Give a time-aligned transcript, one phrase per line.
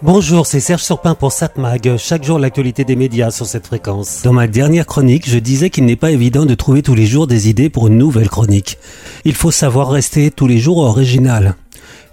[0.00, 1.96] Bonjour, c'est Serge Surpin pour SatMag.
[1.96, 4.22] Chaque jour, l'actualité des médias sur cette fréquence.
[4.22, 7.26] Dans ma dernière chronique, je disais qu'il n'est pas évident de trouver tous les jours
[7.26, 8.78] des idées pour une nouvelle chronique.
[9.24, 11.56] Il faut savoir rester tous les jours original.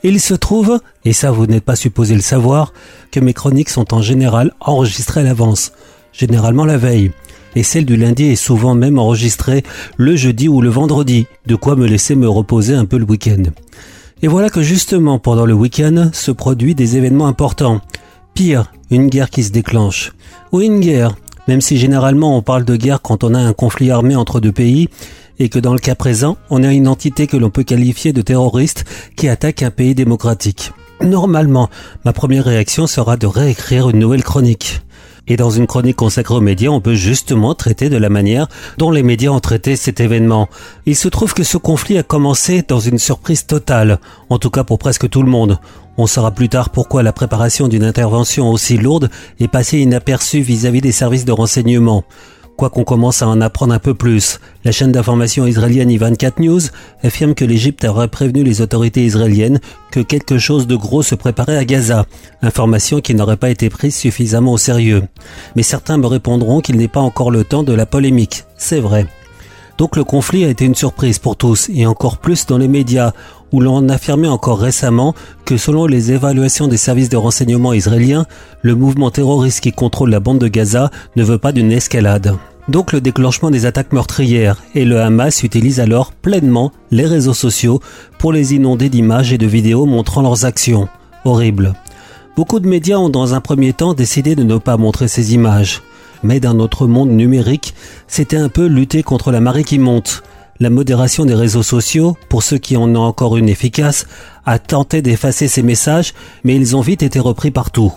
[0.02, 2.74] Il se trouve, et ça vous n'êtes pas supposé le savoir,
[3.12, 5.72] que mes chroniques sont en général enregistrées à l'avance,
[6.12, 7.12] généralement la veille.
[7.56, 9.64] Et celle du lundi est souvent même enregistrée
[9.98, 13.44] le jeudi ou le vendredi, de quoi me laisser me reposer un peu le week-end.
[14.22, 17.82] Et voilà que justement pendant le week-end se produit des événements importants.
[18.34, 20.14] Pire, une guerre qui se déclenche.
[20.52, 21.16] Ou une guerre,
[21.48, 24.52] même si généralement on parle de guerre quand on a un conflit armé entre deux
[24.52, 24.90] pays,
[25.38, 28.22] et que dans le cas présent, on a une entité que l'on peut qualifier de
[28.22, 30.72] terroriste qui attaque un pays démocratique.
[31.02, 31.70] Normalement,
[32.06, 34.82] ma première réaction sera de réécrire une nouvelle chronique.
[35.28, 38.48] Et dans une chronique consacrée aux médias, on peut justement traiter de la manière
[38.78, 40.50] dont les médias ont traité cet événement.
[40.86, 44.64] Il se trouve que ce conflit a commencé dans une surprise totale, en tout cas
[44.64, 45.60] pour presque tout le monde.
[45.98, 50.82] On saura plus tard pourquoi la préparation d'une intervention aussi lourde est passée inaperçue vis-à-vis
[50.82, 52.04] des services de renseignement.
[52.58, 56.62] Quoi qu'on commence à en apprendre un peu plus, la chaîne d'information israélienne I24 News
[57.04, 59.60] affirme que l'Égypte aurait prévenu les autorités israéliennes
[59.92, 62.06] que quelque chose de gros se préparait à Gaza,
[62.42, 65.04] information qui n'aurait pas été prise suffisamment au sérieux.
[65.58, 68.46] Mais certains me répondront qu'il n'est pas encore le temps de la polémique.
[68.58, 69.06] C'est vrai.
[69.78, 73.12] Donc le conflit a été une surprise pour tous, et encore plus dans les médias,
[73.52, 75.14] où l'on affirmait encore récemment
[75.46, 78.26] que selon les évaluations des services de renseignement israéliens,
[78.62, 82.36] le mouvement terroriste qui contrôle la bande de Gaza ne veut pas d'une escalade.
[82.68, 87.80] Donc le déclenchement des attaques meurtrières et le Hamas utilise alors pleinement les réseaux sociaux
[88.18, 90.88] pour les inonder d'images et de vidéos montrant leurs actions.
[91.26, 91.74] Horrible.
[92.36, 95.82] Beaucoup de médias ont dans un premier temps décidé de ne pas montrer ces images.
[96.24, 97.76] Mais dans notre monde numérique,
[98.08, 100.24] c'était un peu lutter contre la marée qui monte.
[100.58, 104.08] La modération des réseaux sociaux, pour ceux qui en ont encore une efficace,
[104.46, 106.14] a tenté d'effacer ces messages,
[106.46, 107.92] mais ils ont vite été repris partout.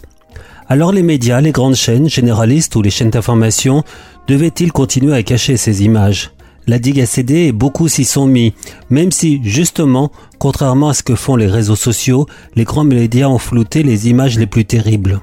[0.68, 3.84] Alors les médias, les grandes chaînes, généralistes ou les chaînes d'information,
[4.26, 6.32] devaient-ils continuer à cacher ces images?
[6.66, 8.54] La digue a cédé et beaucoup s'y sont mis,
[8.90, 12.26] même si, justement, contrairement à ce que font les réseaux sociaux,
[12.56, 15.20] les grands médias ont flouté les images les plus terribles.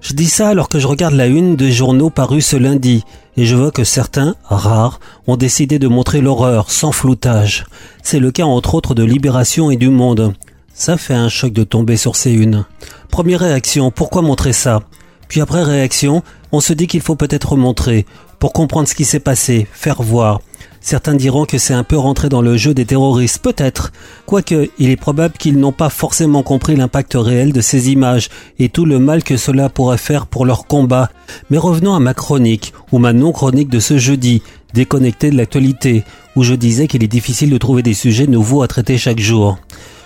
[0.00, 3.04] Je dis ça alors que je regarde la une des journaux parus ce lundi,
[3.36, 7.66] et je vois que certains, rares, ont décidé de montrer l'horreur, sans floutage.
[8.02, 10.34] C'est le cas entre autres de Libération et du Monde.
[10.72, 12.64] Ça fait un choc de tomber sur ces unes.
[13.10, 14.82] Première réaction, pourquoi montrer ça?
[15.28, 16.22] Puis après réaction,
[16.52, 18.06] on se dit qu'il faut peut-être montrer,
[18.38, 20.40] pour comprendre ce qui s'est passé, faire voir.
[20.80, 23.92] Certains diront que c'est un peu rentré dans le jeu des terroristes, peut-être.
[24.26, 28.28] Quoique, il est probable qu'ils n'ont pas forcément compris l'impact réel de ces images
[28.58, 31.10] et tout le mal que cela pourrait faire pour leur combat.
[31.50, 36.04] Mais revenons à ma chronique, ou ma non-chronique de ce jeudi, déconnectée de l'actualité,
[36.36, 39.58] où je disais qu'il est difficile de trouver des sujets nouveaux à traiter chaque jour.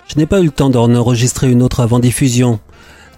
[0.09, 2.59] Je n'ai pas eu le temps d'en enregistrer une autre avant diffusion.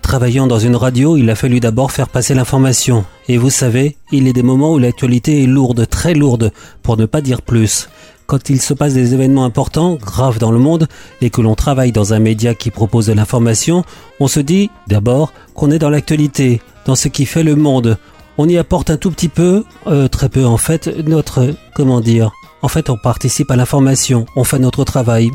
[0.04, 3.06] Travaillant dans une radio, il a fallu d'abord faire passer l'information.
[3.26, 7.06] Et vous savez, il est des moments où l'actualité est lourde, très lourde, pour ne
[7.06, 7.88] pas dire plus.
[8.26, 10.88] Quand il se passe des événements importants, graves dans le monde,
[11.22, 13.82] et que l'on travaille dans un média qui propose de l'information,
[14.20, 17.96] on se dit, d'abord, qu'on est dans l'actualité, dans ce qui fait le monde.
[18.36, 22.30] On y apporte un tout petit peu, euh, très peu en fait, notre, comment dire,
[22.62, 25.30] en fait on participe à l'information, on fait notre travail.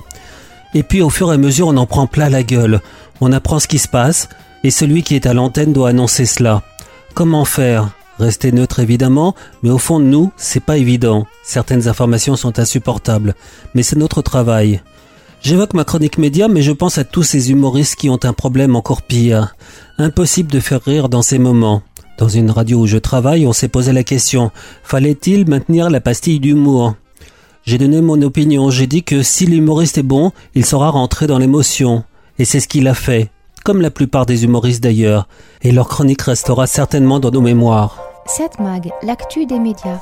[0.75, 2.81] Et puis au fur et à mesure on en prend plein la gueule,
[3.19, 4.29] on apprend ce qui se passe,
[4.63, 6.63] et celui qui est à l'antenne doit annoncer cela.
[7.13, 7.89] Comment faire?
[8.19, 9.33] Rester neutre évidemment,
[9.63, 11.25] mais au fond de nous, c'est pas évident.
[11.43, 13.33] Certaines informations sont insupportables,
[13.73, 14.81] mais c'est notre travail.
[15.41, 18.75] J'évoque ma chronique média, mais je pense à tous ces humoristes qui ont un problème
[18.75, 19.55] encore pire.
[19.97, 21.81] Impossible de faire rire dans ces moments.
[22.17, 24.51] Dans une radio où je travaille, on s'est posé la question,
[24.83, 26.95] fallait-il maintenir la pastille d'humour?
[27.63, 31.37] J'ai donné mon opinion, j'ai dit que si l'humoriste est bon, il saura rentrer dans
[31.37, 32.03] l'émotion.
[32.37, 33.31] Et c'est ce qu'il a fait
[33.63, 35.27] comme la plupart des humoristes d'ailleurs,
[35.61, 37.97] et leur chronique restera certainement dans nos mémoires.
[38.25, 39.99] Cette mag, l'actu des médias.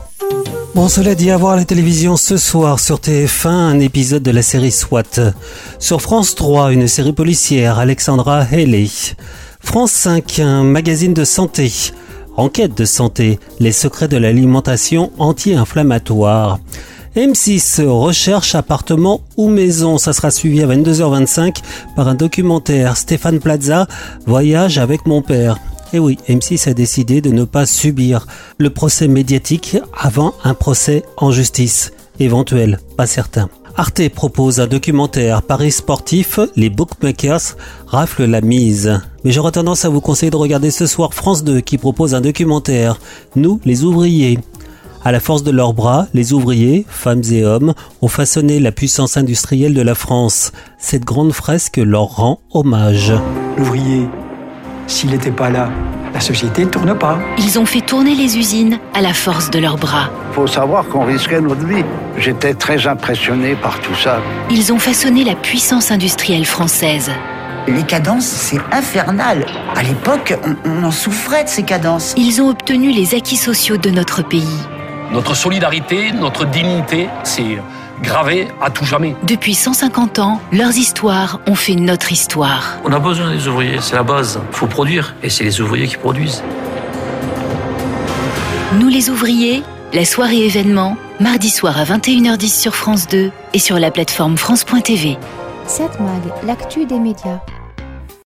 [0.75, 4.41] Bon, cela dit, à voir la télévision ce soir sur TF1, un épisode de la
[4.41, 5.33] série SWAT.
[5.79, 8.89] Sur France 3, une série policière, Alexandra Haley.
[9.59, 11.71] France 5, un magazine de santé.
[12.35, 16.59] Enquête de santé, les secrets de l'alimentation anti-inflammatoire.
[17.17, 19.97] M6, recherche appartement ou maison.
[19.97, 21.63] Ça sera suivi à 22h25
[21.95, 22.95] par un documentaire.
[22.95, 23.87] Stéphane Plaza,
[24.27, 25.57] voyage avec mon père.
[25.93, 28.27] Et oui, M6 a décidé de ne pas subir
[28.59, 31.91] le procès médiatique avant un procès en justice.
[32.19, 33.49] Éventuel, pas certain.
[33.75, 39.01] Arte propose un documentaire Paris sportif, les bookmakers raflent la mise.
[39.23, 42.21] Mais j'aurais tendance à vous conseiller de regarder ce soir France 2 qui propose un
[42.21, 42.99] documentaire
[43.35, 44.37] Nous, les ouvriers.
[45.07, 49.15] À la force de leurs bras, les ouvriers, femmes et hommes, ont façonné la puissance
[49.15, 50.51] industrielle de la France.
[50.79, 53.13] Cette grande fresque leur rend hommage.
[53.57, 54.09] L'ouvrier,
[54.87, 55.69] S'il n'était pas là,
[56.13, 57.19] la société ne tourne pas.
[57.37, 60.09] Ils ont fait tourner les usines à la force de leurs bras.
[60.33, 61.85] faut savoir qu'on risquait notre vie.
[62.17, 64.19] J'étais très impressionné par tout ça.
[64.51, 67.11] Ils ont façonné la puissance industrielle française.
[67.69, 69.45] Les cadences, c'est infernal.
[69.73, 72.13] À l'époque, on, on en souffrait de ces cadences.
[72.17, 74.67] Ils ont obtenu les acquis sociaux de notre pays.
[75.11, 77.57] Notre solidarité, notre dignité, c'est
[78.03, 79.15] gravé à tout jamais.
[79.23, 82.77] Depuis 150 ans, leurs histoires ont fait notre histoire.
[82.83, 84.39] On a besoin des ouvriers, c'est la base.
[84.51, 86.43] Il faut produire, et c'est les ouvriers qui produisent.
[88.73, 89.63] Nous les ouvriers,
[89.93, 95.17] la soirée événement, mardi soir à 21h10 sur France 2 et sur la plateforme France.tv.
[95.65, 97.39] 7 Mag, l'actu des médias.